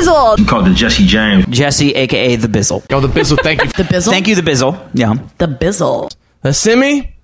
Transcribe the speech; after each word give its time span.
Bizzle. 0.00 0.48
called 0.48 0.66
the 0.66 0.74
Jesse 0.74 1.06
James. 1.06 1.46
Jesse, 1.46 1.92
aka 1.94 2.36
the 2.36 2.48
Bizzle. 2.48 2.84
Oh, 2.90 3.00
the 3.00 3.08
Bizzle. 3.08 3.38
Thank 3.42 3.62
you. 3.62 3.68
The 3.76 3.82
Bizzle. 3.84 4.10
Thank 4.10 4.28
you, 4.28 4.34
the 4.34 4.42
Bizzle. 4.42 4.90
Yeah. 4.94 5.14
The 5.38 5.46
Bizzle. 5.46 6.10
Uh, 6.42 6.52
Simi, 6.52 7.16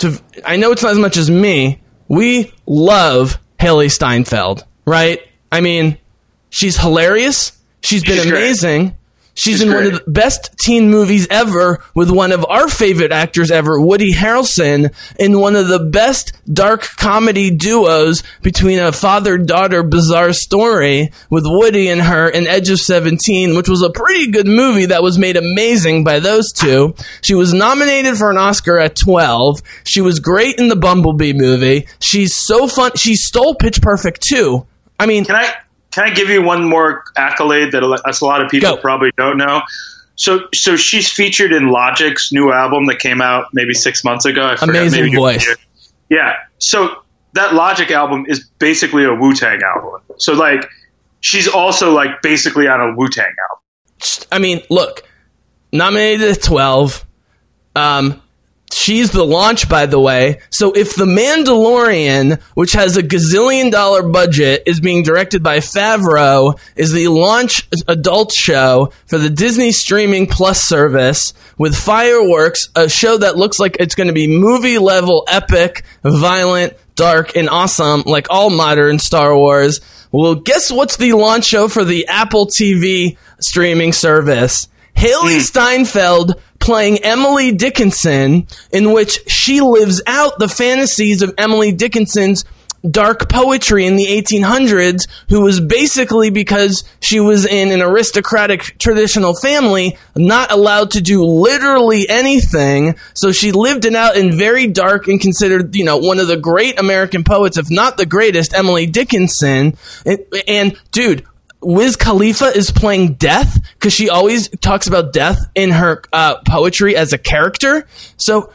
to 0.00 0.20
I 0.44 0.56
know 0.56 0.72
it's 0.72 0.82
not 0.82 0.92
as 0.92 0.98
much 0.98 1.16
as 1.16 1.30
me. 1.30 1.80
We 2.08 2.52
love 2.66 3.38
Hailee 3.58 3.90
Steinfeld, 3.90 4.64
right? 4.86 5.20
I 5.50 5.60
mean, 5.60 5.98
she's 6.50 6.76
hilarious. 6.78 7.52
She's 7.82 8.02
been 8.04 8.22
She's 8.22 8.30
great. 8.30 8.86
She's, 9.36 9.58
She's 9.58 9.62
in 9.62 9.74
one 9.74 9.84
of 9.84 9.92
the 9.92 10.10
best 10.10 10.56
teen 10.58 10.90
movies 10.90 11.28
ever 11.30 11.84
with 11.94 12.10
one 12.10 12.32
of 12.32 12.46
our 12.46 12.68
favorite 12.68 13.12
actors 13.12 13.50
ever, 13.50 13.78
Woody 13.78 14.14
Harrelson, 14.14 14.94
in 15.18 15.38
one 15.38 15.54
of 15.54 15.68
the 15.68 15.78
best 15.78 16.32
dark 16.52 16.88
comedy 16.96 17.50
duos 17.50 18.22
between 18.40 18.78
a 18.78 18.92
father-daughter 18.92 19.82
bizarre 19.82 20.32
story 20.32 21.12
with 21.28 21.44
Woody 21.46 21.90
and 21.90 22.00
her 22.00 22.30
in 22.30 22.46
Edge 22.46 22.70
of 22.70 22.80
17, 22.80 23.54
which 23.54 23.68
was 23.68 23.82
a 23.82 23.90
pretty 23.90 24.30
good 24.30 24.46
movie 24.46 24.86
that 24.86 25.02
was 25.02 25.18
made 25.18 25.36
amazing 25.36 26.02
by 26.02 26.18
those 26.18 26.50
two. 26.50 26.94
She 27.20 27.34
was 27.34 27.52
nominated 27.52 28.16
for 28.16 28.30
an 28.30 28.38
Oscar 28.38 28.78
at 28.78 28.96
12. 28.96 29.60
She 29.84 30.00
was 30.00 30.18
great 30.18 30.58
in 30.58 30.68
the 30.68 30.76
Bumblebee 30.76 31.34
movie. 31.34 31.86
She's 32.00 32.34
so 32.34 32.66
fun. 32.66 32.92
She 32.96 33.14
stole 33.16 33.54
Pitch 33.54 33.82
Perfect 33.82 34.22
too. 34.22 34.66
I 34.98 35.04
mean, 35.04 35.26
Can 35.26 35.36
I 35.36 35.52
can 35.96 36.04
I 36.04 36.10
give 36.10 36.28
you 36.28 36.42
one 36.42 36.68
more 36.68 37.04
accolade 37.16 37.72
that 37.72 37.82
a 37.82 38.24
lot 38.24 38.42
of 38.42 38.50
people 38.50 38.74
Go. 38.74 38.76
probably 38.76 39.12
don't 39.16 39.38
know? 39.38 39.62
So 40.14 40.40
so 40.52 40.76
she's 40.76 41.10
featured 41.10 41.54
in 41.54 41.68
Logic's 41.70 42.30
new 42.30 42.52
album 42.52 42.84
that 42.88 42.98
came 42.98 43.22
out 43.22 43.46
maybe 43.54 43.72
six 43.72 44.04
months 44.04 44.26
ago. 44.26 44.42
I 44.42 44.62
Amazing 44.62 45.04
maybe 45.04 45.16
voice. 45.16 45.56
Yeah. 46.10 46.34
So 46.58 47.02
that 47.32 47.54
Logic 47.54 47.90
album 47.90 48.26
is 48.28 48.46
basically 48.58 49.04
a 49.04 49.14
Wu 49.14 49.32
Tang 49.34 49.62
album. 49.62 50.02
So 50.18 50.34
like 50.34 50.68
she's 51.20 51.48
also 51.48 51.94
like 51.94 52.20
basically 52.20 52.68
on 52.68 52.78
a 52.78 52.94
Wu 52.94 53.08
Tang 53.08 53.24
album. 53.24 54.26
I 54.30 54.38
mean, 54.38 54.64
look, 54.68 55.02
nominated 55.72 56.30
at 56.30 56.42
12. 56.42 57.06
Um, 57.74 58.20
she's 58.72 59.10
the 59.10 59.24
launch, 59.24 59.68
by 59.68 59.86
the 59.86 60.00
way. 60.00 60.40
So 60.50 60.72
if 60.72 60.94
The 60.94 61.04
Mandalorian, 61.04 62.40
which 62.54 62.72
has 62.72 62.96
a 62.96 63.02
gazillion 63.02 63.70
dollar 63.70 64.02
budget, 64.02 64.62
is 64.66 64.80
being 64.80 65.02
directed 65.02 65.42
by 65.42 65.58
Favreau, 65.58 66.58
is 66.76 66.92
the 66.92 67.08
launch 67.08 67.68
adult 67.88 68.32
show 68.32 68.92
for 69.06 69.18
the 69.18 69.30
Disney 69.30 69.72
streaming 69.72 70.26
plus 70.26 70.62
service 70.62 71.32
with 71.58 71.76
fireworks, 71.76 72.68
a 72.74 72.88
show 72.88 73.16
that 73.18 73.36
looks 73.36 73.58
like 73.58 73.76
it's 73.80 73.94
going 73.94 74.08
to 74.08 74.12
be 74.12 74.26
movie 74.26 74.78
level 74.78 75.24
epic, 75.28 75.82
violent, 76.02 76.74
dark, 76.94 77.36
and 77.36 77.48
awesome, 77.48 78.02
like 78.06 78.26
all 78.30 78.50
modern 78.50 78.98
Star 78.98 79.36
Wars. 79.36 79.80
Well, 80.12 80.36
guess 80.36 80.70
what's 80.70 80.96
the 80.96 81.12
launch 81.12 81.44
show 81.44 81.68
for 81.68 81.84
the 81.84 82.06
Apple 82.06 82.46
TV 82.46 83.16
streaming 83.40 83.92
service? 83.92 84.68
Hailee 84.96 85.34
hmm. 85.34 85.40
Steinfeld 85.40 86.40
playing 86.66 86.98
Emily 87.04 87.52
Dickinson, 87.52 88.48
in 88.72 88.92
which 88.92 89.20
she 89.30 89.60
lives 89.60 90.02
out 90.04 90.40
the 90.40 90.48
fantasies 90.48 91.22
of 91.22 91.32
Emily 91.38 91.70
Dickinson's 91.70 92.44
dark 92.90 93.28
poetry 93.28 93.86
in 93.86 93.94
the 93.94 94.06
1800s, 94.06 95.06
who 95.28 95.42
was 95.42 95.60
basically 95.60 96.28
because 96.28 96.82
she 97.00 97.20
was 97.20 97.46
in 97.46 97.70
an 97.70 97.82
aristocratic 97.82 98.76
traditional 98.80 99.32
family, 99.32 99.96
not 100.16 100.50
allowed 100.50 100.90
to 100.90 101.00
do 101.00 101.24
literally 101.24 102.08
anything. 102.08 102.96
So 103.14 103.30
she 103.30 103.52
lived 103.52 103.84
it 103.84 103.94
out 103.94 104.16
in 104.16 104.36
very 104.36 104.66
dark 104.66 105.06
and 105.06 105.20
considered, 105.20 105.76
you 105.76 105.84
know, 105.84 105.98
one 105.98 106.18
of 106.18 106.26
the 106.26 106.36
great 106.36 106.80
American 106.80 107.22
poets, 107.22 107.56
if 107.56 107.70
not 107.70 107.96
the 107.96 108.06
greatest, 108.06 108.54
Emily 108.54 108.86
Dickinson. 108.86 109.76
And, 110.04 110.24
and 110.48 110.76
dude, 110.90 111.24
Wiz 111.66 111.96
Khalifa 111.96 112.56
is 112.56 112.70
playing 112.70 113.14
death 113.14 113.58
because 113.74 113.92
she 113.92 114.08
always 114.08 114.48
talks 114.60 114.86
about 114.86 115.12
death 115.12 115.50
in 115.56 115.70
her 115.70 116.00
uh, 116.12 116.36
poetry 116.46 116.96
as 116.96 117.12
a 117.12 117.18
character. 117.18 117.88
So, 118.16 118.52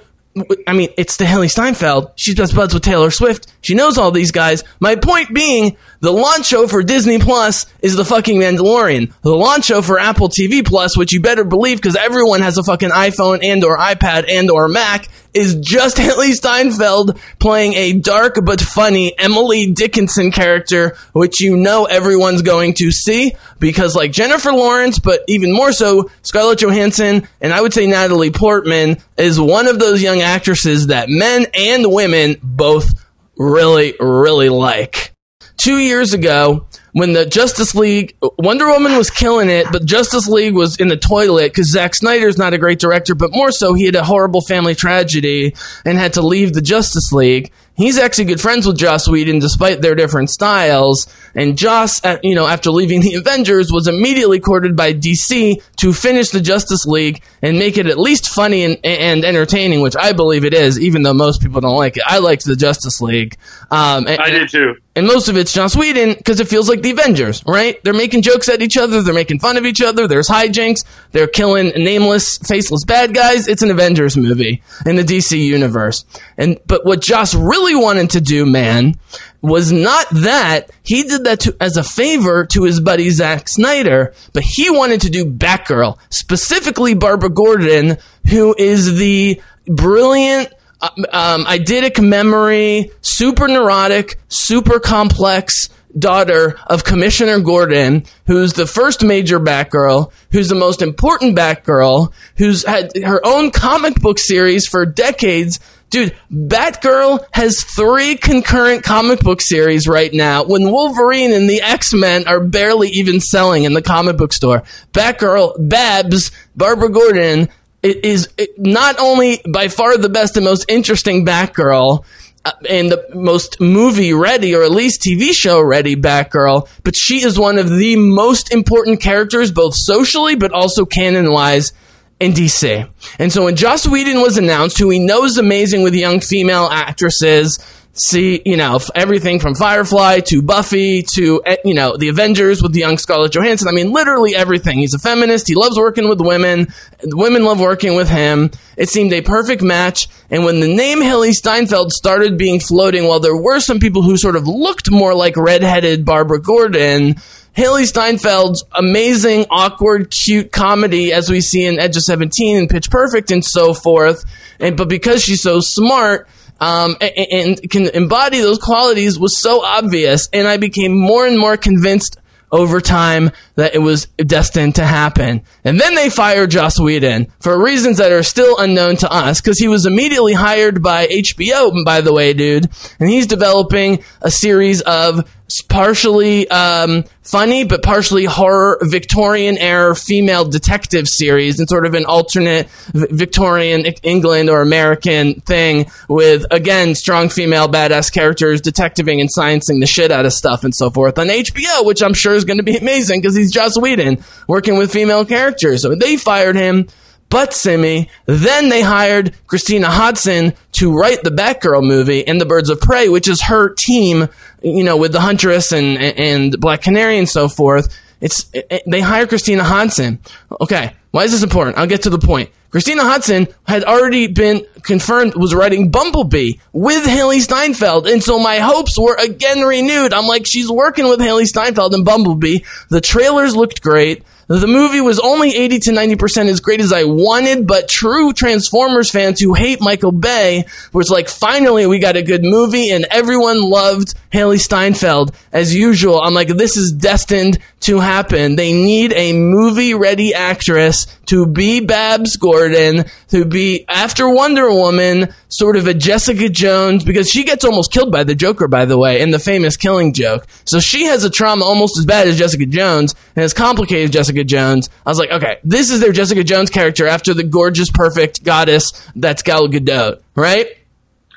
I 0.65 0.73
mean, 0.73 0.89
it's 0.97 1.17
the 1.17 1.25
Hailee 1.25 1.51
Steinfeld. 1.51 2.11
She's 2.15 2.35
best 2.35 2.55
buds 2.55 2.73
with 2.73 2.83
Taylor 2.83 3.11
Swift. 3.11 3.47
She 3.61 3.75
knows 3.75 3.97
all 3.97 4.11
these 4.11 4.31
guys. 4.31 4.63
My 4.79 4.95
point 4.95 5.33
being, 5.33 5.75
the 5.99 6.13
launch 6.13 6.45
show 6.45 6.67
for 6.67 6.83
Disney 6.83 7.19
Plus 7.19 7.65
is 7.81 7.97
the 7.97 8.05
fucking 8.05 8.39
Mandalorian. 8.39 9.13
The 9.23 9.35
launch 9.35 9.65
show 9.65 9.81
for 9.81 9.99
Apple 9.99 10.29
TV 10.29 10.65
Plus, 10.65 10.95
which 10.95 11.11
you 11.11 11.19
better 11.19 11.43
believe 11.43 11.77
because 11.79 11.97
everyone 11.97 12.41
has 12.41 12.57
a 12.57 12.63
fucking 12.63 12.91
iPhone 12.91 13.43
and 13.43 13.63
or 13.65 13.77
iPad 13.77 14.25
and 14.29 14.49
or 14.49 14.69
Mac, 14.69 15.09
is 15.33 15.55
just 15.55 15.97
Hailee 15.97 16.33
Steinfeld 16.33 17.19
playing 17.39 17.73
a 17.73 17.93
dark 17.93 18.39
but 18.43 18.61
funny 18.61 19.17
Emily 19.19 19.71
Dickinson 19.71 20.31
character, 20.31 20.95
which 21.11 21.41
you 21.41 21.57
know 21.57 21.85
everyone's 21.85 22.41
going 22.41 22.73
to 22.75 22.89
see 22.91 23.35
because, 23.61 23.95
like 23.95 24.11
Jennifer 24.11 24.51
Lawrence, 24.51 24.99
but 24.99 25.21
even 25.29 25.53
more 25.53 25.71
so, 25.71 26.09
Scarlett 26.23 26.59
Johansson 26.59 27.27
and 27.39 27.53
I 27.53 27.61
would 27.61 27.73
say 27.73 27.87
Natalie 27.87 28.31
Portman 28.31 28.97
is 29.17 29.39
one 29.39 29.67
of 29.67 29.79
those 29.79 30.03
young 30.03 30.19
actresses 30.19 30.87
that 30.87 31.07
men 31.07 31.45
and 31.53 31.93
women 31.93 32.35
both 32.43 32.89
really, 33.37 33.93
really 33.99 34.49
like. 34.49 35.13
Two 35.57 35.77
years 35.77 36.13
ago, 36.13 36.65
when 36.93 37.13
the 37.13 37.25
Justice 37.25 37.75
League, 37.75 38.17
Wonder 38.39 38.67
Woman 38.67 38.97
was 38.97 39.09
killing 39.09 39.49
it, 39.49 39.67
but 39.71 39.85
Justice 39.85 40.27
League 40.27 40.55
was 40.55 40.77
in 40.77 40.87
the 40.87 40.97
toilet 40.97 41.51
because 41.51 41.71
Zack 41.71 41.93
Snyder's 41.93 42.37
not 42.37 42.53
a 42.53 42.57
great 42.57 42.79
director, 42.79 43.15
but 43.15 43.31
more 43.31 43.51
so, 43.51 43.73
he 43.73 43.85
had 43.85 43.95
a 43.95 44.03
horrible 44.03 44.41
family 44.41 44.75
tragedy 44.75 45.55
and 45.85 45.97
had 45.97 46.13
to 46.13 46.21
leave 46.21 46.53
the 46.53 46.61
Justice 46.61 47.11
League. 47.11 47.51
He's 47.75 47.97
actually 47.97 48.25
good 48.25 48.41
friends 48.41 48.67
with 48.67 48.77
Joss 48.77 49.07
Whedon 49.07 49.39
despite 49.39 49.81
their 49.81 49.95
different 49.95 50.29
styles. 50.29 51.11
And 51.33 51.57
Joss, 51.57 52.01
you 52.21 52.35
know, 52.35 52.45
after 52.45 52.69
leaving 52.69 53.01
the 53.01 53.13
Avengers, 53.15 53.71
was 53.71 53.87
immediately 53.87 54.39
courted 54.39 54.75
by 54.75 54.93
DC 54.93 55.61
to 55.77 55.93
finish 55.93 56.29
the 56.29 56.41
Justice 56.41 56.85
League 56.85 57.23
and 57.41 57.57
make 57.57 57.77
it 57.77 57.87
at 57.87 57.97
least 57.97 58.27
funny 58.27 58.63
and, 58.63 58.77
and 58.83 59.23
entertaining, 59.23 59.81
which 59.81 59.95
I 59.95 60.11
believe 60.11 60.45
it 60.45 60.53
is, 60.53 60.79
even 60.79 61.03
though 61.03 61.13
most 61.13 61.41
people 61.41 61.61
don't 61.61 61.77
like 61.77 61.97
it. 61.97 62.03
I 62.05 62.19
liked 62.19 62.45
the 62.45 62.55
Justice 62.55 63.01
League. 63.01 63.37
Um, 63.71 64.05
and, 64.07 64.19
I 64.19 64.29
did 64.29 64.49
too. 64.49 64.75
And 64.95 65.07
most 65.07 65.29
of 65.29 65.37
it's 65.37 65.53
Joss 65.53 65.75
Whedon 65.75 66.15
because 66.15 66.39
it 66.39 66.47
feels 66.47 66.67
like 66.67 66.81
the 66.81 66.91
Avengers, 66.91 67.43
right? 67.47 67.81
They're 67.83 67.93
making 67.93 68.23
jokes 68.23 68.49
at 68.49 68.61
each 68.61 68.77
other, 68.77 69.01
they're 69.01 69.13
making 69.13 69.39
fun 69.39 69.57
of 69.57 69.65
each 69.65 69.81
other, 69.81 70.07
there's 70.07 70.27
hijinks, 70.27 70.83
they're 71.11 71.27
killing 71.27 71.69
nameless, 71.69 72.37
faceless 72.39 72.83
bad 72.83 73.13
guys. 73.13 73.47
It's 73.47 73.61
an 73.61 73.71
Avengers 73.71 74.17
movie 74.17 74.61
in 74.85 74.97
the 74.97 75.03
DC 75.03 75.37
universe. 75.37 76.03
And 76.37 76.59
but 76.67 76.85
what 76.85 77.01
Joss 77.01 77.33
really 77.33 77.75
wanted 77.75 78.09
to 78.11 78.21
do, 78.21 78.45
man, 78.45 78.99
was 79.41 79.71
not 79.71 80.07
that. 80.11 80.69
He 80.83 81.03
did 81.03 81.23
that 81.23 81.39
to, 81.41 81.55
as 81.61 81.77
a 81.77 81.83
favor 81.83 82.45
to 82.47 82.63
his 82.63 82.81
buddy 82.81 83.09
Zack 83.11 83.47
Snyder, 83.47 84.13
but 84.33 84.43
he 84.43 84.69
wanted 84.69 85.01
to 85.01 85.09
do 85.09 85.25
Batgirl, 85.25 85.97
specifically 86.09 86.93
Barbara 86.95 87.29
Gordon, 87.29 87.97
who 88.29 88.53
is 88.57 88.97
the 88.97 89.41
brilliant 89.67 90.53
uh, 90.81 90.89
um, 91.11 91.45
eidetic 91.45 92.01
memory, 92.01 92.91
super 93.01 93.47
neurotic, 93.47 94.19
super 94.27 94.79
complex 94.79 95.69
daughter 95.97 96.57
of 96.67 96.83
Commissioner 96.83 97.39
Gordon, 97.39 98.05
who's 98.25 98.53
the 98.53 98.67
first 98.67 99.03
major 99.03 99.39
Batgirl, 99.39 100.11
who's 100.31 100.49
the 100.49 100.55
most 100.55 100.81
important 100.81 101.37
Batgirl, 101.37 102.11
who's 102.37 102.65
had 102.65 102.91
her 103.03 103.21
own 103.25 103.51
comic 103.51 103.95
book 103.95 104.19
series 104.19 104.67
for 104.67 104.85
decades. 104.85 105.59
Dude, 105.89 106.15
Batgirl 106.31 107.25
has 107.33 107.63
three 107.63 108.15
concurrent 108.15 108.83
comic 108.83 109.19
book 109.19 109.41
series 109.41 109.89
right 109.89 110.13
now 110.13 110.45
when 110.45 110.71
Wolverine 110.71 111.33
and 111.33 111.49
the 111.49 111.61
X-Men 111.61 112.27
are 112.29 112.39
barely 112.39 112.87
even 112.89 113.19
selling 113.19 113.65
in 113.65 113.73
the 113.73 113.81
comic 113.81 114.15
book 114.15 114.31
store. 114.31 114.63
Batgirl, 114.93 115.55
Babs, 115.59 116.31
Barbara 116.55 116.89
Gordon, 116.89 117.49
is 117.83 118.29
not 118.57 118.99
only 118.99 119.41
by 119.49 119.67
far 119.67 119.97
the 119.97 120.09
best 120.09 120.37
and 120.37 120.45
most 120.45 120.65
interesting 120.69 121.25
Batgirl 121.25 122.05
uh, 122.45 122.51
and 122.69 122.91
the 122.91 123.05
most 123.13 123.59
movie 123.59 124.13
ready 124.13 124.55
or 124.55 124.63
at 124.63 124.71
least 124.71 125.01
TV 125.01 125.33
show 125.33 125.61
ready 125.61 125.95
Batgirl, 125.95 126.67
but 126.83 126.95
she 126.95 127.23
is 127.23 127.39
one 127.39 127.57
of 127.57 127.69
the 127.69 127.95
most 127.95 128.53
important 128.53 129.01
characters 129.01 129.51
both 129.51 129.73
socially 129.75 130.35
but 130.35 130.51
also 130.51 130.85
canon 130.85 131.31
wise 131.31 131.71
in 132.19 132.33
DC. 132.33 132.87
And 133.17 133.33
so 133.33 133.45
when 133.45 133.55
Joss 133.55 133.87
Whedon 133.87 134.21
was 134.21 134.37
announced, 134.37 134.77
who 134.77 134.89
he 134.91 134.99
knows 134.99 135.37
amazing 135.37 135.81
with 135.81 135.95
young 135.95 136.19
female 136.19 136.69
actresses, 136.71 137.57
see, 137.93 138.41
you 138.45 138.55
know, 138.55 138.79
everything 138.95 139.39
from 139.39 139.55
Firefly 139.55 140.21
to 140.21 140.41
Buffy 140.41 141.03
to, 141.13 141.41
eh, 141.45 141.57
you 141.65 141.73
know, 141.73 141.97
the 141.97 142.07
Avengers 142.07 142.61
with 142.61 142.73
the 142.73 142.79
young 142.79 142.97
Scarlett 142.97 143.33
Johansson. 143.33 143.67
I 143.67 143.71
mean, 143.71 143.91
literally 143.91 144.35
everything. 144.35 144.79
He's 144.79 144.93
a 144.93 144.99
feminist. 144.99 145.47
He 145.47 145.55
loves 145.55 145.77
working 145.77 146.07
with 146.07 146.21
women. 146.21 146.73
The 147.01 147.17
women 147.17 147.43
love 147.43 147.59
working 147.59 147.95
with 147.95 148.09
him. 148.09 148.51
It 148.77 148.89
seemed 148.89 149.13
a 149.13 149.21
perfect 149.21 149.61
match. 149.61 150.07
And 150.29 150.45
when 150.45 150.61
the 150.61 150.73
name 150.73 150.99
Hailee 150.99 151.33
Steinfeld 151.33 151.91
started 151.91 152.37
being 152.37 152.59
floating, 152.59 153.07
while 153.07 153.19
there 153.19 153.35
were 153.35 153.59
some 153.59 153.79
people 153.79 154.01
who 154.01 154.17
sort 154.17 154.35
of 154.35 154.47
looked 154.47 154.89
more 154.89 155.13
like 155.13 155.35
redheaded 155.35 156.05
Barbara 156.05 156.41
Gordon, 156.41 157.15
Hailee 157.57 157.91
Steinfeld's 157.91 158.63
amazing, 158.71 159.45
awkward, 159.49 160.09
cute 160.09 160.53
comedy, 160.53 161.11
as 161.11 161.29
we 161.29 161.41
see 161.41 161.65
in 161.65 161.79
Edge 161.79 161.97
of 161.97 162.03
17 162.03 162.57
and 162.57 162.69
Pitch 162.69 162.89
Perfect 162.89 163.29
and 163.29 163.43
so 163.43 163.73
forth. 163.73 164.23
And, 164.59 164.77
but 164.77 164.87
because 164.87 165.21
she's 165.21 165.41
so 165.41 165.59
smart, 165.59 166.29
um, 166.61 166.95
a- 167.01 167.19
a- 167.19 167.41
and 167.43 167.69
can 167.69 167.87
embody 167.89 168.39
those 168.39 168.59
qualities 168.59 169.19
was 169.19 169.41
so 169.41 169.61
obvious. 169.65 170.29
And 170.31 170.47
I 170.47 170.55
became 170.57 170.93
more 170.97 171.25
and 171.27 171.37
more 171.37 171.57
convinced 171.57 172.17
over 172.53 172.81
time 172.81 173.31
that 173.55 173.73
it 173.73 173.79
was 173.79 174.07
destined 174.17 174.75
to 174.75 174.83
happen. 174.85 175.41
And 175.63 175.79
then 175.79 175.95
they 175.95 176.09
fired 176.09 176.51
Joss 176.51 176.77
Whedon 176.79 177.27
for 177.39 177.57
reasons 177.61 177.97
that 177.97 178.11
are 178.11 178.23
still 178.23 178.57
unknown 178.59 178.97
to 178.97 179.11
us 179.11 179.39
because 179.39 179.57
he 179.57 179.69
was 179.69 179.85
immediately 179.85 180.33
hired 180.33 180.83
by 180.83 181.07
HBO, 181.07 181.83
by 181.85 182.01
the 182.01 182.11
way, 182.13 182.33
dude. 182.33 182.69
And 182.99 183.09
he's 183.09 183.25
developing 183.25 184.03
a 184.21 184.29
series 184.29 184.81
of 184.81 185.29
partially 185.59 186.47
um, 186.49 187.03
funny 187.23 187.63
but 187.63 187.81
partially 187.83 188.25
horror 188.25 188.77
Victorian 188.81 189.57
era 189.57 189.95
female 189.95 190.45
detective 190.45 191.07
series 191.07 191.59
and 191.59 191.67
sort 191.67 191.85
of 191.85 191.93
an 191.93 192.05
alternate 192.05 192.69
Victorian 192.93 193.85
England 194.03 194.49
or 194.49 194.61
American 194.61 195.41
thing 195.41 195.89
with 196.07 196.45
again 196.51 196.95
strong 196.95 197.27
female 197.27 197.67
badass 197.67 198.13
characters 198.13 198.61
detectiving 198.61 199.19
and 199.19 199.29
sciencing 199.35 199.79
the 199.79 199.87
shit 199.87 200.11
out 200.11 200.25
of 200.25 200.33
stuff 200.33 200.63
and 200.63 200.73
so 200.75 200.89
forth 200.89 201.17
on 201.19 201.27
HBO, 201.27 201.85
which 201.85 202.01
I'm 202.01 202.13
sure 202.13 202.33
is 202.33 202.45
going 202.45 202.57
to 202.57 202.63
be 202.63 202.77
amazing 202.77 203.21
because 203.21 203.35
he's 203.35 203.51
Joss 203.51 203.77
Whedon 203.77 204.23
working 204.47 204.77
with 204.77 204.91
female 204.91 205.25
characters. 205.25 205.81
So 205.81 205.95
they 205.95 206.17
fired 206.17 206.55
him. 206.55 206.87
But 207.31 207.53
Simi, 207.53 208.09
then 208.25 208.67
they 208.67 208.81
hired 208.81 209.33
Christina 209.47 209.89
Hodson 209.89 210.53
to 210.73 210.93
write 210.93 211.23
the 211.23 211.31
Batgirl 211.31 211.81
movie 211.81 212.27
and 212.27 212.41
the 212.41 212.45
Birds 212.45 212.69
of 212.69 212.81
Prey, 212.81 213.07
which 213.07 213.29
is 213.29 213.43
her 213.43 213.73
team, 213.73 214.27
you 214.61 214.83
know, 214.83 214.97
with 214.97 215.13
the 215.13 215.21
Huntress 215.21 215.71
and 215.71 215.97
and 215.97 216.59
Black 216.59 216.81
Canary 216.81 217.17
and 217.17 217.29
so 217.29 217.47
forth. 217.47 217.97
It's 218.19 218.51
it, 218.53 218.83
they 218.85 218.99
hire 218.99 219.25
Christina 219.27 219.63
Hodson. 219.63 220.19
Okay, 220.59 220.93
why 221.11 221.23
is 221.23 221.31
this 221.31 221.41
important? 221.41 221.77
I'll 221.77 221.87
get 221.87 222.03
to 222.03 222.09
the 222.09 222.19
point. 222.19 222.49
Christina 222.69 223.03
Hodson 223.03 223.47
had 223.65 223.83
already 223.85 224.27
been 224.27 224.65
confirmed 224.83 225.35
was 225.35 225.55
writing 225.55 225.89
Bumblebee 225.89 226.53
with 226.73 227.05
Hailee 227.05 227.41
Steinfeld, 227.41 228.07
and 228.07 228.21
so 228.21 228.39
my 228.39 228.59
hopes 228.59 228.99
were 228.99 229.15
again 229.15 229.61
renewed. 229.61 230.13
I'm 230.13 230.25
like, 230.25 230.45
she's 230.45 230.69
working 230.69 231.07
with 231.07 231.19
Hailee 231.19 231.45
Steinfeld 231.45 231.93
in 231.93 232.03
Bumblebee. 232.03 232.59
The 232.89 233.01
trailers 233.01 233.55
looked 233.55 233.81
great. 233.81 234.23
The 234.59 234.67
movie 234.67 234.99
was 234.99 235.17
only 235.17 235.55
80 235.55 235.79
to 235.79 235.91
90% 235.91 236.49
as 236.49 236.59
great 236.59 236.81
as 236.81 236.91
I 236.91 237.05
wanted, 237.05 237.65
but 237.65 237.87
true 237.87 238.33
Transformers 238.33 239.09
fans 239.09 239.39
who 239.39 239.53
hate 239.53 239.79
Michael 239.79 240.11
Bay 240.11 240.65
was 240.91 241.09
like, 241.09 241.29
finally 241.29 241.85
we 241.85 241.99
got 241.99 242.17
a 242.17 242.21
good 242.21 242.43
movie 242.43 242.89
and 242.89 243.05
everyone 243.09 243.61
loved 243.61 244.13
Hailee 244.33 244.59
Steinfeld 244.59 245.33
as 245.53 245.73
usual. 245.73 246.19
I'm 246.19 246.33
like, 246.33 246.49
this 246.49 246.75
is 246.75 246.91
destined 246.91 247.59
to 247.81 247.99
happen. 247.99 248.57
They 248.57 248.73
need 248.73 249.13
a 249.13 249.31
movie 249.31 249.93
ready 249.93 250.33
actress 250.33 251.07
to 251.31 251.45
be 251.45 251.79
Babs 251.79 252.35
Gordon, 252.35 253.05
to 253.29 253.45
be 253.45 253.85
after 253.87 254.29
Wonder 254.29 254.69
Woman, 254.69 255.33
sort 255.47 255.77
of 255.77 255.87
a 255.87 255.93
Jessica 255.93 256.49
Jones, 256.49 257.05
because 257.05 257.29
she 257.29 257.45
gets 257.45 257.63
almost 257.63 257.89
killed 257.89 258.11
by 258.11 258.25
the 258.25 258.35
Joker, 258.35 258.67
by 258.67 258.83
the 258.83 258.97
way, 258.97 259.21
in 259.21 259.31
the 259.31 259.39
famous 259.39 259.77
killing 259.77 260.11
joke. 260.11 260.45
So 260.65 260.81
she 260.81 261.05
has 261.05 261.23
a 261.23 261.29
trauma 261.29 261.63
almost 261.63 261.97
as 261.97 262.05
bad 262.05 262.27
as 262.27 262.37
Jessica 262.37 262.65
Jones 262.65 263.15
and 263.37 263.45
as 263.45 263.53
complicated 263.53 264.09
as 264.09 264.11
Jessica 264.11 264.43
Jones. 264.43 264.89
I 265.05 265.09
was 265.09 265.19
like, 265.19 265.31
okay, 265.31 265.59
this 265.63 265.89
is 265.89 266.01
their 266.01 266.11
Jessica 266.11 266.43
Jones 266.43 266.69
character 266.69 267.07
after 267.07 267.33
the 267.33 267.43
gorgeous, 267.43 267.89
perfect 267.89 268.43
goddess 268.43 268.91
that's 269.15 269.41
Gal 269.41 269.69
Gadot, 269.69 270.21
right? 270.35 270.67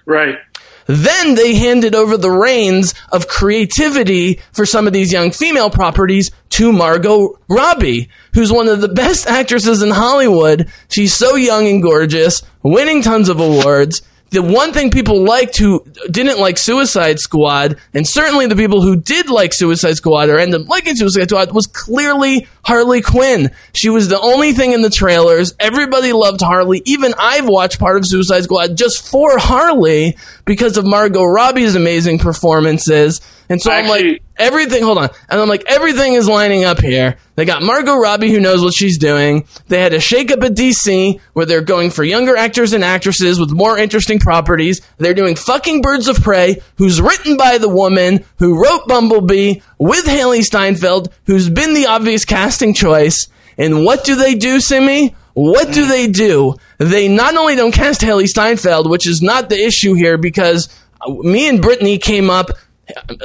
Right. 0.07 0.39
Then 0.87 1.35
they 1.35 1.55
handed 1.55 1.95
over 1.95 2.17
the 2.17 2.33
reins 2.33 2.95
of 3.13 3.29
creativity 3.29 4.41
for 4.53 4.67
some 4.67 4.89
of 4.89 4.93
these 4.93 5.13
young 5.13 5.31
female 5.31 5.71
properties 5.71 6.33
to 6.55 6.73
Margot 6.73 7.37
Robbie, 7.49 8.09
who's 8.33 8.53
one 8.53 8.69
of 8.69 8.81
the 8.81 8.89
best 8.89 9.27
actresses 9.27 9.83
in 9.83 9.91
Hollywood. 9.91 10.71
She's 10.89 11.13
so 11.13 11.35
young 11.35 11.67
and 11.67 11.83
gorgeous, 11.83 12.43
winning 12.63 13.03
tons 13.03 13.29
of 13.29 13.41
awards 13.41 14.03
the 14.35 14.43
one 14.43 14.73
thing 14.73 14.91
people 14.91 15.23
liked 15.23 15.57
who 15.57 15.85
didn't 16.11 16.39
like 16.39 16.59
Suicide 16.59 17.21
Squad, 17.21 17.77
and 17.95 18.07
certainly 18.07 18.47
the 18.47 18.57
people 18.57 18.83
who 18.83 18.97
did 18.97 19.31
like 19.31 19.55
Suicide 19.55 19.95
Squad 19.95 20.29
or 20.29 20.39
ended 20.39 20.63
up 20.63 20.69
liking 20.69 20.97
Suicide 20.97 21.29
Squad, 21.29 21.53
was 21.53 21.67
clearly 21.67 22.47
Harley 22.65 23.01
Quinn. 23.01 23.53
She 23.73 23.89
was 23.89 24.09
the 24.09 24.21
only 24.21 24.53
thing 24.53 24.73
in 24.73 24.83
the 24.83 24.91
trailers. 24.91 25.55
Everybody 25.61 26.13
loved 26.13 26.41
Harley. 26.41 26.83
Even 26.85 27.15
I've 27.19 27.47
watched 27.47 27.79
part 27.79 27.97
of 27.97 28.07
Suicide 28.07 28.43
Squad 28.43 28.77
just 28.77 29.09
for 29.09 29.39
Harley 29.39 30.17
because 30.45 30.77
of 30.77 30.85
Margot 30.85 31.25
Robbie's 31.25 31.77
amazing 31.77 32.19
performances. 32.19 33.21
And 33.49 33.63
so 33.63 33.71
Actually, 33.71 33.99
I'm 33.99 34.07
like, 34.09 34.23
everything, 34.37 34.83
hold 34.83 34.99
on. 34.99 35.09
And 35.29 35.41
I'm 35.41 35.49
like, 35.49 35.65
everything 35.67 36.15
is 36.15 36.29
lining 36.29 36.65
up 36.65 36.81
here. 36.81 37.17
They 37.37 37.45
got 37.45 37.63
Margot 37.63 37.97
Robbie 37.97 38.31
who 38.31 38.41
knows 38.41 38.63
what 38.63 38.75
she's 38.75 38.99
doing. 38.99 39.47
They 39.69 39.81
had 39.81 39.93
a 39.93 39.99
shakeup 39.99 40.45
at 40.45 40.53
DC 40.53 41.21
where 41.33 41.47
they're 41.47 41.61
going 41.61 41.91
for 41.91 42.05
younger 42.05 42.37
actors 42.37 42.73
and 42.73 42.85
actresses 42.85 43.41
with 43.41 43.53
more 43.53 43.79
interesting 43.79 44.19
properties. 44.19 44.81
They're 44.99 45.15
doing 45.15 45.37
fucking 45.37 45.83
Birds 45.83 46.09
of 46.09 46.23
Prey, 46.23 46.63
who's 46.77 47.01
written 47.01 47.37
by 47.37 47.59
the 47.59 47.69
woman 47.69 48.25
who 48.39 48.63
wrote 48.63 48.87
Bumblebee 48.87 49.61
with 49.79 50.05
Hailee 50.05 50.45
Steinfeld, 50.45 51.13
who's 51.27 51.51
been 51.51 51.75
the 51.75 51.87
obvious 51.87 52.25
casting 52.25 52.75
choice. 52.75 53.29
And 53.59 53.85
what 53.85 54.05
do 54.05 54.17
they 54.17 54.35
do, 54.35 54.61
Simi? 54.61 55.15
What 55.35 55.73
do 55.73 55.87
they 55.87 56.07
do? 56.07 56.55
They 56.79 57.09
not 57.09 57.37
only 57.37 57.57
don't 57.57 57.75
cast 57.75 58.01
Hailee 58.03 58.29
Steinfeld, 58.29 58.89
which 58.89 59.07
is 59.07 59.21
not 59.21 59.49
the 59.49 59.61
issue 59.61 59.95
here 59.95 60.17
because 60.17 60.69
me 61.09 61.49
and 61.49 61.61
Brittany 61.61 61.99
came 61.99 62.31
up 62.31 62.51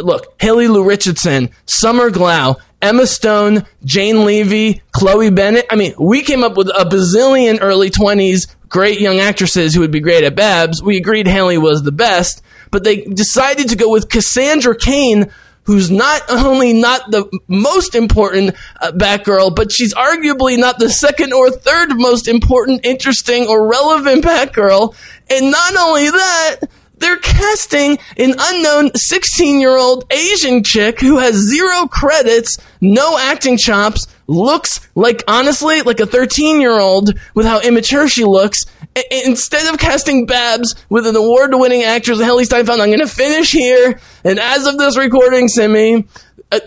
look, 0.02 0.40
Haley 0.42 0.68
Lu 0.68 0.84
Richardson, 0.84 1.50
Summer 1.66 2.10
Glau, 2.10 2.60
Emma 2.82 3.06
Stone, 3.06 3.66
Jane 3.84 4.26
Levy, 4.26 4.82
Chloe 4.92 5.30
Bennet. 5.30 5.66
I 5.70 5.76
mean, 5.76 5.94
we 6.00 6.22
came 6.22 6.44
up 6.44 6.56
with 6.56 6.70
a 6.70 6.86
bazillion 6.86 7.60
early 7.62 7.90
20s 7.90 8.48
great 8.70 9.02
young 9.02 9.20
actresses 9.20 9.74
who 9.74 9.82
would 9.82 9.92
be 9.92 10.00
great 10.00 10.24
at 10.24 10.36
Babs. 10.36 10.82
We 10.82 10.98
agreed 10.98 11.26
Hailee 11.26 11.62
was 11.62 11.84
the 11.84 11.92
best, 11.92 12.42
but 12.72 12.84
they 12.84 13.02
decided 13.02 13.70
to 13.70 13.76
go 13.76 13.90
with 13.90 14.10
Cassandra 14.10 14.78
Cain, 14.78 15.32
who's 15.64 15.92
not 15.92 16.22
only 16.30 16.74
not 16.74 17.12
the 17.12 17.26
most 17.48 17.96
important 17.96 18.56
uh, 18.82 18.92
Batgirl, 18.92 19.56
but 19.56 19.72
she's 19.72 19.94
arguably 19.94 20.58
not 20.58 20.80
the 20.80 20.90
second 20.90 21.34
or 21.34 21.50
third 21.50 21.90
most 21.96 22.28
important, 22.28 22.86
interesting, 22.86 23.48
or 23.48 23.68
relevant 23.68 24.24
Batgirl. 24.24 24.96
And 25.32 25.52
not 25.52 25.76
only 25.76 26.10
that, 26.10 26.60
they're 27.00 27.18
casting 27.18 27.98
an 28.18 28.36
unknown 28.38 28.92
16 28.96 29.60
year 29.60 29.78
old 29.78 30.06
Asian 30.12 30.64
chick 30.64 31.00
who 31.00 31.18
has 31.20 31.36
zero 31.36 31.88
credits, 31.88 32.58
no 32.82 33.18
acting 33.18 33.58
chops, 33.58 34.08
looks 34.30 34.88
like, 34.96 35.24
honestly, 35.28 35.82
like 35.82 36.00
a 36.00 36.06
13 36.06 36.62
year 36.62 36.80
old 36.80 37.14
with 37.34 37.46
how 37.46 37.60
immature 37.62 38.08
she 38.08 38.24
looks. 38.24 38.66
instead 39.12 39.72
of 39.72 39.80
casting 39.80 40.26
Babs 40.26 40.76
with 40.90 41.08
an 41.08 41.16
award 41.16 41.52
winning 41.54 41.84
actress, 41.84 42.20
Hailee 42.20 42.46
Steinfeld, 42.46 42.80
I'm 42.80 42.90
going 42.90 43.00
to 43.00 43.08
finish 43.08 43.52
here. 43.52 44.00
And 44.24 44.40
as 44.40 44.66
of 44.66 44.78
this 44.78 44.98
recording, 44.98 45.48
Simi, 45.48 46.06
uh, 46.52 46.60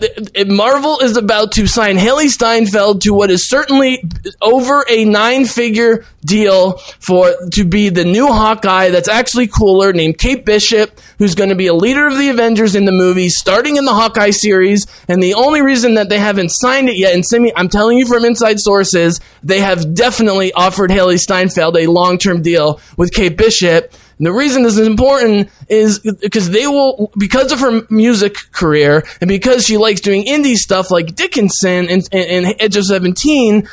Marvel 0.47 0.99
is 0.99 1.17
about 1.17 1.51
to 1.53 1.67
sign 1.67 1.97
Hailee 1.97 2.29
Steinfeld 2.29 3.01
to 3.01 3.13
what 3.13 3.29
is 3.29 3.47
certainly 3.47 4.01
over 4.41 4.85
a 4.89 5.03
nine 5.03 5.45
figure 5.45 6.05
deal 6.21 6.77
for 6.99 7.33
to 7.51 7.65
be 7.65 7.89
the 7.89 8.05
new 8.05 8.27
Hawkeye 8.27 8.89
that's 8.91 9.09
actually 9.09 9.47
cooler 9.47 9.91
named 9.91 10.17
Kate 10.17 10.45
Bishop 10.45 10.97
who's 11.23 11.35
going 11.35 11.47
to 11.47 11.55
be 11.55 11.67
a 11.67 11.73
leader 11.73 12.05
of 12.05 12.17
the 12.17 12.27
Avengers 12.27 12.75
in 12.75 12.83
the 12.83 12.91
movie 12.91 13.29
starting 13.29 13.77
in 13.77 13.85
the 13.85 13.93
Hawkeye 13.93 14.31
series 14.31 14.85
and 15.07 15.23
the 15.23 15.35
only 15.35 15.61
reason 15.61 15.93
that 15.93 16.09
they 16.09 16.19
haven't 16.19 16.49
signed 16.49 16.89
it 16.89 16.97
yet 16.97 17.13
and 17.13 17.25
Simi 17.25 17.49
I'm 17.55 17.69
telling 17.69 17.97
you 17.97 18.05
from 18.05 18.25
inside 18.25 18.59
sources 18.59 19.21
they 19.41 19.61
have 19.61 19.93
definitely 19.93 20.51
offered 20.51 20.89
Hailee 20.89 21.17
Steinfeld 21.17 21.77
a 21.77 21.87
long-term 21.87 22.41
deal 22.41 22.81
with 22.97 23.13
Kate 23.13 23.37
Bishop. 23.37 23.93
And 24.17 24.27
the 24.27 24.33
reason 24.33 24.63
this 24.63 24.77
is 24.77 24.85
important 24.85 25.49
is 25.69 25.99
because 25.99 26.49
they 26.49 26.67
will, 26.67 27.09
because 27.17 27.53
of 27.53 27.61
her 27.61 27.83
music 27.89 28.35
career 28.51 29.03
and 29.21 29.29
because 29.29 29.65
she 29.65 29.77
likes 29.77 30.01
doing 30.01 30.25
indie 30.25 30.55
stuff 30.55 30.91
like 30.91 31.15
Dickinson 31.15 31.89
and, 31.89 32.03
and, 32.11 32.45
and 32.45 32.55
Edge 32.59 32.75
of 32.75 32.83
17, 32.83 33.65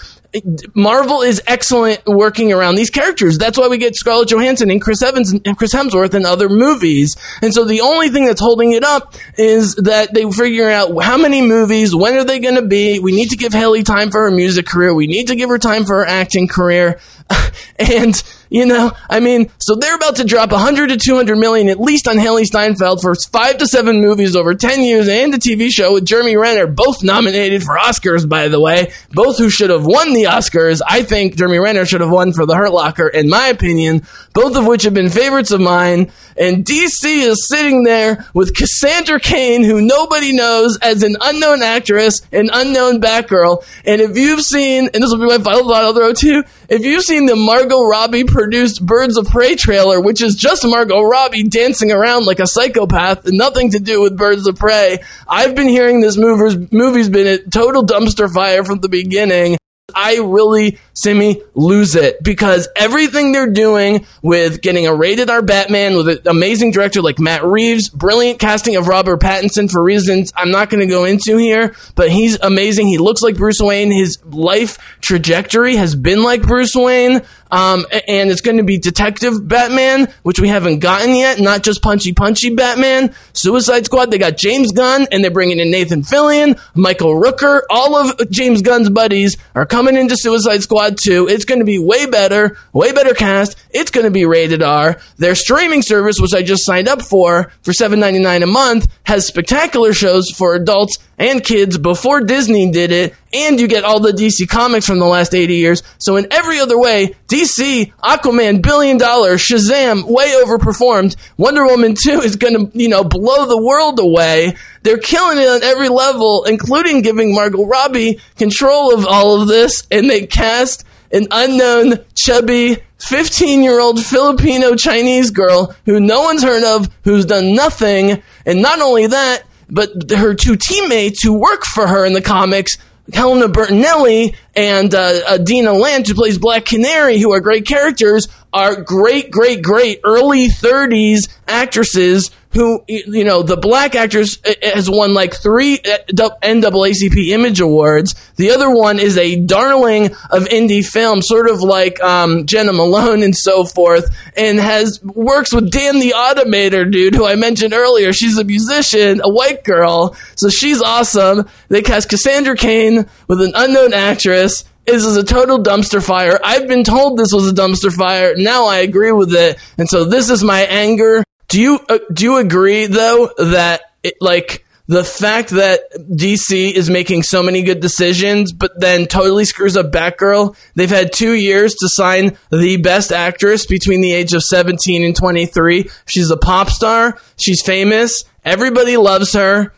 Marvel 0.75 1.23
is 1.23 1.43
excellent 1.47 2.03
working 2.07 2.53
around 2.53 2.77
these 2.77 2.91
characters. 2.91 3.37
That's 3.37 3.59
why 3.59 3.69
we 3.69 3.79
get 3.79 3.97
Scarlett 3.97 4.29
Johansson 4.29 4.71
and 4.71 4.81
Chris 4.81 5.03
Evans 5.03 5.33
and 5.33 5.57
Chris 5.57 5.75
Hemsworth 5.75 6.15
and 6.15 6.25
other 6.25 6.49
movies. 6.49 7.17
And 7.43 7.53
so 7.53 7.65
the 7.65 7.81
only 7.81 8.11
thing 8.11 8.27
that's 8.27 8.41
holding 8.41 8.73
it 8.73 8.85
up 8.85 9.15
is 9.37 9.75
that 9.77 10.15
they 10.15 10.31
figure 10.31 10.71
out 10.71 11.03
how 11.03 11.17
many 11.17 11.43
movies, 11.43 11.95
when 11.95 12.15
are 12.17 12.25
they 12.25 12.39
going 12.39 12.55
to 12.55 12.67
be? 12.67 13.01
We 13.01 13.13
need 13.13 13.31
to 13.31 13.37
give 13.37 13.53
Hailee 13.53 13.85
time 13.85 14.11
for 14.11 14.23
her 14.23 14.31
music 14.31 14.67
career. 14.67 14.95
We 14.95 15.07
need 15.07 15.27
to 15.29 15.37
give 15.37 15.49
her 15.49 15.59
time 15.59 15.85
for 15.85 15.97
her 15.97 16.07
acting 16.07 16.47
career. 16.47 17.01
and 17.79 18.23
you 18.51 18.67
know, 18.67 18.93
I 19.09 19.21
mean, 19.21 19.51
so 19.59 19.77
they're 19.77 19.95
about 19.95 20.17
to 20.17 20.25
drop 20.25 20.51
100 20.51 20.89
to 20.89 20.97
200 20.97 21.37
million 21.37 21.69
at 21.69 21.81
least 21.81 22.09
on 22.09 22.17
Hailee 22.17 22.45
Steinfeld 22.45 23.01
for 23.01 23.15
five 23.15 23.59
to 23.59 23.67
seven 23.67 24.01
movies 24.01 24.35
over 24.35 24.55
10 24.55 24.83
years 24.83 25.09
and 25.09 25.33
a 25.33 25.39
TV 25.39 25.71
show 25.71 25.95
with 25.95 26.05
Jeremy 26.05 26.37
Renner, 26.37 26.67
both 26.67 27.05
nominated 27.05 27.63
for 27.63 27.79
Oscars, 27.79 28.29
by 28.29 28.49
the 28.49 28.61
way, 28.61 28.93
both 29.13 29.39
who 29.39 29.49
should 29.49 29.71
have 29.71 29.87
won 29.87 30.13
the 30.13 30.25
Oscars. 30.25 30.81
I 30.87 31.03
think 31.03 31.37
Jeremy 31.37 31.59
Renner 31.59 31.87
should 31.87 32.01
have 32.01 32.11
won 32.11 32.33
for 32.33 32.45
The 32.45 32.57
Hurt 32.57 32.73
Locker, 32.73 33.07
in 33.09 33.29
my 33.29 33.47
opinion, 33.47 34.05
both 34.35 34.57
of 34.57 34.67
which 34.67 34.83
have 34.83 34.95
been 34.95 35.11
favorites 35.11 35.53
of 35.53 35.61
mine. 35.61 36.11
And 36.41 36.65
DC 36.65 37.05
is 37.05 37.47
sitting 37.47 37.85
there 37.85 38.27
with 38.33 38.57
Cassandra 38.57 39.21
Cain, 39.21 39.63
who 39.63 39.83
nobody 39.83 40.33
knows 40.35 40.79
as 40.81 41.03
an 41.03 41.17
unknown 41.21 41.63
actress, 41.63 42.23
an 42.33 42.49
unknown 42.51 43.01
Batgirl. 43.01 43.63
And 43.85 44.01
if 44.01 44.17
you've 44.17 44.41
seen, 44.41 44.89
and 44.95 45.03
this 45.03 45.11
will 45.13 45.21
be 45.21 45.27
my 45.27 45.37
final 45.37 45.69
thought, 45.69 45.85
I'll 45.85 45.95
throw 45.95 46.15
too, 46.15 46.43
if 46.71 46.83
you've 46.83 47.05
seen 47.05 47.27
the 47.27 47.37
Margot 47.37 47.85
Robbie 47.85 48.25
produced 48.25 48.85
Birds 48.87 49.19
of 49.19 49.27
Prey 49.27 49.55
trailer, 49.55 50.01
which 50.01 50.23
is 50.23 50.35
just 50.35 50.67
Margot 50.67 51.03
Robbie 51.03 51.43
dancing 51.43 51.93
around 51.93 52.25
like 52.25 52.41
a 52.41 52.47
psychopath 52.47 53.27
and 53.27 53.37
nothing 53.37 53.73
to 53.73 53.79
do 53.79 54.01
with 54.01 54.17
Birds 54.17 54.47
of 54.47 54.57
Prey. 54.57 54.99
I've 55.29 55.55
been 55.55 55.69
hearing 55.69 56.01
this 56.01 56.17
movie's 56.17 57.09
been 57.11 57.27
a 57.27 57.39
total 57.51 57.85
dumpster 57.85 58.33
fire 58.33 58.65
from 58.65 58.81
the 58.81 58.89
beginning. 58.89 59.59
I 59.95 60.19
really, 60.19 60.79
Simi, 60.95 61.43
lose 61.55 61.95
it 61.95 62.23
because 62.23 62.69
everything 62.77 63.33
they're 63.33 63.51
doing 63.51 64.07
with 64.23 64.61
getting 64.61 64.87
a 64.87 64.95
rated 64.95 65.31
R 65.31 65.43
Batman 65.43 65.97
with 65.97 66.09
an 66.09 66.21
amazing 66.27 66.73
director 66.73 67.03
like 67.03 67.19
Matt 67.19 67.45
Reeves, 67.45 67.89
brilliant 67.89 68.39
casting 68.39 68.77
of 68.77 68.89
Robert 68.89 69.21
Pattinson 69.21 69.71
for 69.71 69.83
reasons 69.83 70.33
I'm 70.37 70.51
not 70.51 70.71
going 70.71 70.81
to 70.81 70.87
go 70.87 71.05
into 71.05 71.37
here, 71.37 71.75
but 71.95 72.11
he's 72.11 72.39
amazing. 72.41 72.89
He 72.89 72.99
looks 72.99 73.23
like 73.23 73.37
Bruce 73.37 73.61
Wayne. 73.61 73.91
His 73.91 74.19
life 74.25 74.79
trajectory 75.01 75.77
has 75.77 75.95
been 75.95 76.23
like 76.23 76.43
Bruce 76.43 76.75
Wayne. 76.75 77.23
Um, 77.51 77.87
and 78.09 78.31
it's 78.31 78.41
going 78.41 78.59
to 78.59 78.63
be 78.63 78.79
Detective 78.79 79.47
Batman, 79.47 80.13
which 80.23 80.41
we 80.41 80.49
haven't 80.49 80.79
gotten 80.79 81.15
yet, 81.15 81.41
not 81.41 81.63
just 81.63 81.83
Punchy 81.83 82.13
Punchy 82.13 82.55
Batman. 82.55 83.15
Suicide 83.33 83.87
Squad, 83.87 84.11
they 84.11 84.19
got 84.19 84.37
James 84.37 84.73
Gunn, 84.73 85.07
and 85.11 85.23
they're 85.23 85.31
bringing 85.31 85.59
in 85.59 85.71
Nathan 85.71 86.03
Fillion, 86.03 86.61
Michael 86.75 87.15
Rooker. 87.15 87.63
All 87.71 87.97
of 87.97 88.31
James 88.31 88.63
Gunn's 88.63 88.91
buddies 88.91 89.37
are 89.55 89.67
coming 89.67 89.97
into 89.97 90.17
Suicide 90.17 90.63
Squad 90.63 90.99
2. 90.99 91.29
It's 91.29 91.45
going 91.45 91.61
to 91.61 91.65
be 91.65 91.79
way 91.79 92.07
better, 92.07 92.57
way 92.73 92.93
better 92.93 93.15
cast. 93.15 93.57
It's 93.71 93.91
going 93.91 94.05
to 94.07 94.11
be 94.11 94.25
rated 94.25 94.63
R. 94.63 94.99
Their 95.17 95.35
streaming 95.35 95.83
service, 95.83 96.21
which 96.21 96.35
I 96.35 96.43
just 96.43 96.65
signed 96.65 96.89
up 96.89 97.03
for, 97.03 97.53
for 97.63 97.73
$7.99 97.73 98.43
a 98.43 98.47
month, 98.47 98.93
has 99.05 99.27
spectacular 99.27 99.93
shows 99.93 100.31
for 100.31 100.55
adults 100.55 100.99
and 101.21 101.45
kids 101.45 101.77
before 101.77 102.23
Disney 102.23 102.71
did 102.71 102.91
it, 102.91 103.15
and 103.33 103.61
you 103.61 103.69
get 103.69 103.85
all 103.85 104.01
the 104.01 104.11
DC 104.11 104.49
comics 104.49 104.87
from 104.87 104.99
the 104.99 105.07
last 105.07 105.35
80 105.35 105.55
years. 105.55 105.83
So 105.99 106.17
in 106.17 106.27
every 106.31 106.59
other 106.59 106.79
way, 106.79 107.15
DC, 107.29 107.93
Aquaman, 108.03 108.63
billion 108.63 108.97
dollars, 108.97 109.43
Shazam, 109.43 110.05
way 110.05 110.33
overperformed. 110.43 111.15
Wonder 111.37 111.67
Woman 111.67 111.95
2 111.95 112.23
is 112.23 112.37
gonna, 112.37 112.71
you 112.73 112.89
know, 112.89 113.05
blow 113.05 113.45
the 113.47 113.63
world 113.63 114.01
away. 114.01 114.57
They're 114.83 114.99
killing 114.99 115.37
it 115.37 115.47
on 115.47 115.63
every 115.63 115.91
level, 115.91 116.45
including 116.45 117.03
giving 117.03 117.35
Margot 117.35 117.67
Robbie 117.67 118.19
control 118.37 118.95
of 118.95 119.07
all 119.07 119.43
of 119.43 119.47
this, 119.47 119.87
and 119.91 120.09
they 120.09 120.27
cast 120.27 120.85
an 121.13 121.27
unknown, 121.31 121.99
chubby, 122.15 122.79
15 122.99 123.63
year 123.63 123.79
old 123.79 124.03
Filipino 124.03 124.75
Chinese 124.75 125.31
girl 125.31 125.75
who 125.85 126.01
no 126.01 126.23
one's 126.23 126.43
heard 126.43 126.65
of, 126.65 126.89
who's 127.05 127.27
done 127.27 127.55
nothing, 127.55 128.23
and 128.47 128.63
not 128.63 128.81
only 128.81 129.07
that, 129.07 129.43
but 129.71 130.11
her 130.11 130.35
two 130.35 130.57
teammates 130.57 131.23
who 131.23 131.35
work 131.35 131.65
for 131.65 131.87
her 131.87 132.05
in 132.05 132.13
the 132.13 132.21
comics, 132.21 132.77
Helena 133.13 133.49
Bertinelli 133.49 134.35
and 134.55 134.95
uh, 134.95 135.21
uh, 135.27 135.39
Dinah 135.39 135.73
Lance, 135.73 136.09
who 136.09 136.15
plays 136.15 136.39
Black 136.39 136.65
Canary, 136.65 137.19
who 137.19 137.33
are 137.33 137.41
great 137.41 137.67
characters, 137.67 138.29
are 138.53 138.81
great, 138.81 139.31
great, 139.31 139.63
great 139.63 140.01
early 140.05 140.49
30s 140.49 141.29
actresses 141.47 142.31
who, 142.53 142.83
you 142.89 143.23
know, 143.23 143.43
the 143.43 143.57
black 143.57 143.95
actress 143.95 144.39
uh, 144.45 144.53
has 144.63 144.91
won 144.91 145.15
like 145.15 145.35
three 145.35 145.79
uh, 145.79 145.99
NAACP 146.43 147.29
Image 147.29 147.61
Awards. 147.61 148.15
The 148.37 148.51
other 148.51 148.69
one 148.71 148.99
is 148.99 149.17
a 149.17 149.37
darling 149.37 150.07
of 150.31 150.49
indie 150.49 150.85
film, 150.85 151.23
sort 151.23 151.49
of 151.49 151.61
like 151.61 152.03
um, 152.03 152.47
Jena 152.47 152.73
Malone 152.73 153.23
and 153.23 153.37
so 153.37 153.65
forth, 153.65 154.13
and 154.37 154.59
has 154.59 155.01
works 155.05 155.53
with 155.53 155.71
Dan 155.71 156.01
the 156.01 156.15
Automator, 156.17 156.91
dude, 156.91 157.15
who 157.15 157.25
I 157.25 157.37
mentioned 157.37 157.73
earlier. 157.73 158.13
She's 158.13 158.37
a 158.37 158.45
musician, 158.45 159.21
a 159.23 159.31
white 159.31 159.63
girl, 159.63 160.17
so 160.35 160.49
she's 160.49 160.83
awesome. 160.83 161.49
They 161.69 161.83
cast 161.83 162.09
Cassandra 162.09 162.57
Cain 162.57 163.07
with 163.29 163.41
an 163.43 163.53
unknown 163.55 163.95
actress. 163.95 164.65
This 164.87 165.05
is 165.05 165.17
a 165.17 165.25
total 165.25 165.63
dumpster 165.63 166.05
fire. 166.05 166.41
I've 166.43 166.67
been 166.67 166.85
told 166.85 167.19
this 167.19 167.33
was 167.33 167.49
a 167.49 167.55
dumpster 167.55 167.93
fire. 167.93 168.35
Now 168.37 168.67
I 168.67 168.79
agree 168.79 169.13
with 169.13 169.33
it. 169.35 169.59
And 169.79 169.89
so 169.89 170.05
this 170.05 170.31
is 170.31 170.43
my 170.43 170.63
anger. 170.63 171.23
Do 171.49 171.61
you 171.61 171.81
uh, 171.89 171.99
do 172.13 172.25
you 172.25 172.37
agree 172.39 172.87
though 172.87 173.31
that 173.39 173.83
it, 174.03 174.15
like 174.21 174.65
the 174.91 175.05
fact 175.05 175.51
that 175.51 175.83
DC 175.95 176.73
is 176.73 176.91
making 176.91 177.23
so 177.23 177.45
many 177.45 177.63
good 177.63 177.79
decisions, 177.79 178.53
but 178.53 178.73
then 178.81 179.07
totally 179.07 179.45
screws 179.45 179.77
up 179.77 179.93
Batgirl. 179.93 180.57
They've 180.75 180.91
had 180.91 181.13
two 181.13 181.35
years 181.35 181.75
to 181.77 181.89
sign 181.89 182.37
the 182.51 182.77
best 182.79 183.13
actress 183.13 183.67
between 183.67 184.01
the 184.01 184.13
age 184.13 184.35
of 184.35 184.43
17 184.43 185.05
and 185.05 185.15
23. 185.15 185.89
She's 186.07 186.31
a 186.33 186.37
pop 186.37 186.71
star. 186.71 187.17
She's 187.37 187.63
famous. 187.63 188.25
Everybody 188.45 188.97
loves 188.97 189.33
her. 189.35 189.73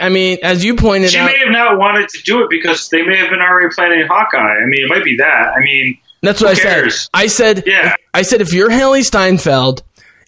I 0.00 0.08
mean, 0.08 0.38
as 0.42 0.64
you 0.64 0.74
pointed 0.74 1.10
she 1.10 1.18
out, 1.18 1.30
she 1.30 1.36
may 1.36 1.44
have 1.44 1.52
not 1.52 1.78
wanted 1.78 2.08
to 2.08 2.22
do 2.24 2.42
it 2.42 2.50
because 2.50 2.88
they 2.88 3.02
may 3.02 3.16
have 3.18 3.30
been 3.30 3.40
already 3.40 3.72
planning 3.74 4.04
Hawkeye. 4.08 4.38
I 4.38 4.64
mean, 4.66 4.84
it 4.84 4.88
might 4.88 5.04
be 5.04 5.16
that. 5.18 5.52
I 5.56 5.60
mean, 5.60 5.98
that's 6.22 6.40
what 6.42 6.58
I 6.58 6.60
cares? 6.60 7.02
said. 7.02 7.08
I 7.14 7.26
said, 7.28 7.62
Yeah. 7.66 7.94
I 8.12 8.22
said, 8.22 8.40
if 8.40 8.52
you're 8.52 8.68
Hailee 8.70 9.04
Steinfeld, 9.04 9.82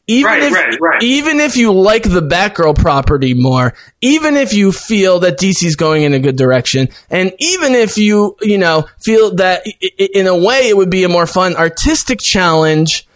even 0.09 0.27
Right, 0.33 0.43
if 0.43 0.53
right, 0.53 0.79
right. 0.81 1.03
even 1.03 1.39
if 1.41 1.57
you 1.57 1.73
like 1.73 2.03
the 2.03 2.23
Batgirl 2.23 2.77
property 2.77 3.35
more, 3.35 3.75
even 4.01 4.37
if 4.37 4.53
you 4.53 4.73
feel 4.73 5.21
that 5.21 5.39
DC's 5.39 5.77
going 5.77 6.03
in 6.03 6.13
a 6.13 6.19
good 6.19 6.37
direction, 6.37 6.89
and 7.11 7.33
even 7.39 7.75
if 7.75 7.97
you 7.97 8.37
you 8.43 8.59
know 8.59 8.87
feel 9.05 9.35
that 9.37 9.65
in 9.99 10.27
a 10.27 10.37
way 10.37 10.69
it 10.69 10.77
would 10.77 10.91
be 10.91 11.05
a 11.05 11.09
more 11.09 11.27
fun 11.27 11.57
artistic 11.57 12.19
challenge. 12.21 13.07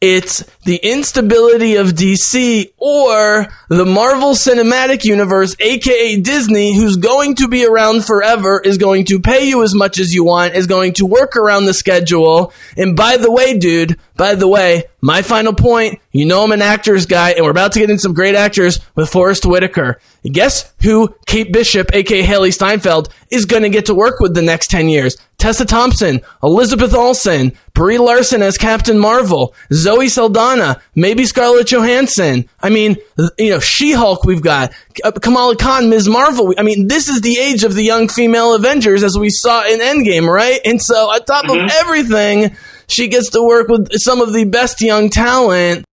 It's 0.00 0.42
the 0.64 0.80
instability 0.82 1.76
of 1.76 1.88
DC 1.88 2.72
or 2.78 3.48
the 3.68 3.84
Marvel 3.84 4.30
Cinematic 4.30 5.04
Universe, 5.04 5.54
aka 5.60 6.18
Disney, 6.18 6.74
who's 6.74 6.96
going 6.96 7.34
to 7.34 7.48
be 7.48 7.66
around 7.66 8.06
forever, 8.06 8.62
is 8.64 8.78
going 8.78 9.04
to 9.06 9.20
pay 9.20 9.46
you 9.46 9.62
as 9.62 9.74
much 9.74 9.98
as 9.98 10.14
you 10.14 10.24
want, 10.24 10.54
is 10.54 10.66
going 10.66 10.94
to 10.94 11.04
work 11.04 11.36
around 11.36 11.66
the 11.66 11.74
schedule. 11.74 12.50
And 12.78 12.96
by 12.96 13.18
the 13.18 13.30
way, 13.30 13.58
dude, 13.58 13.98
by 14.16 14.36
the 14.36 14.48
way, 14.48 14.84
my 15.02 15.20
final 15.20 15.52
point, 15.52 16.00
you 16.12 16.24
know 16.24 16.44
I'm 16.44 16.52
an 16.52 16.62
actors 16.62 17.04
guy, 17.04 17.32
and 17.32 17.44
we're 17.44 17.50
about 17.50 17.72
to 17.72 17.78
get 17.78 17.90
in 17.90 17.98
some 17.98 18.14
great 18.14 18.34
actors 18.34 18.80
with 18.94 19.10
Forest 19.10 19.44
Whitaker. 19.44 20.00
Guess 20.24 20.72
who 20.82 21.14
Kate 21.26 21.52
Bishop, 21.52 21.94
aka 21.94 22.22
Hailee 22.22 22.54
Steinfeld, 22.54 23.10
is 23.30 23.44
going 23.44 23.64
to 23.64 23.68
get 23.68 23.86
to 23.86 23.94
work 23.94 24.18
with 24.18 24.34
the 24.34 24.42
next 24.42 24.70
10 24.70 24.88
years? 24.88 25.18
Tessa 25.40 25.64
Thompson, 25.64 26.20
Elizabeth 26.42 26.94
Olsen, 26.94 27.52
Brie 27.74 27.98
Larson 27.98 28.42
as 28.42 28.58
Captain 28.58 28.98
Marvel, 28.98 29.54
Zoe 29.72 30.08
Saldana, 30.08 30.80
maybe 30.94 31.24
Scarlett 31.24 31.66
Johansson. 31.68 32.48
I 32.62 32.68
mean, 32.68 32.96
you 33.38 33.50
know, 33.50 33.58
She-Hulk 33.58 34.24
we've 34.24 34.42
got, 34.42 34.72
uh, 35.02 35.12
Kamala 35.12 35.56
Khan, 35.56 35.88
Ms. 35.88 36.08
Marvel. 36.08 36.54
I 36.58 36.62
mean, 36.62 36.88
this 36.88 37.08
is 37.08 37.22
the 37.22 37.38
age 37.38 37.64
of 37.64 37.74
the 37.74 37.82
young 37.82 38.08
female 38.08 38.54
Avengers 38.54 39.02
as 39.02 39.18
we 39.18 39.30
saw 39.30 39.66
in 39.66 39.80
Endgame, 39.80 40.28
right? 40.28 40.60
And 40.64 40.80
so 40.80 41.10
on 41.10 41.24
top 41.24 41.48
of 41.48 41.56
everything, 41.80 42.54
she 42.86 43.08
gets 43.08 43.30
to 43.30 43.42
work 43.42 43.68
with 43.68 43.88
some 43.94 44.20
of 44.20 44.32
the 44.32 44.44
best 44.44 44.80
young 44.80 45.08
talent 45.08 45.84